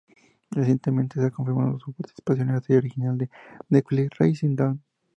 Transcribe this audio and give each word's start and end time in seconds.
Recientemente 0.49 1.19
se 1.19 1.27
ha 1.27 1.29
confirmado 1.29 1.77
su 1.79 1.93
participación 1.93 2.47
en 2.49 2.55
la 2.55 2.61
serie 2.61 2.79
original 2.79 3.19
de 3.19 3.29
Netflix 3.69 4.09
"Raising 4.17 4.55
Don". 4.55 4.81